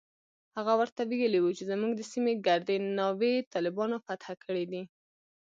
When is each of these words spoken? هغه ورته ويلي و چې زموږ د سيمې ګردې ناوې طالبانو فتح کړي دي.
هغه 0.57 0.73
ورته 0.79 1.01
ويلي 1.09 1.39
و 1.41 1.55
چې 1.57 1.63
زموږ 1.71 1.91
د 1.95 2.01
سيمې 2.11 2.33
ګردې 2.45 2.75
ناوې 2.97 3.33
طالبانو 3.53 3.95
فتح 4.05 4.27
کړي 4.43 4.65
دي. 4.71 4.83